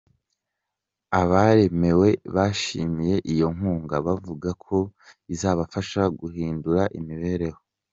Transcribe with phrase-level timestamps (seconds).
[1.21, 4.77] Abaremewe bashimiye iyo nkunga, bavuga ko
[5.33, 7.59] izabafasha gushindura imibereho.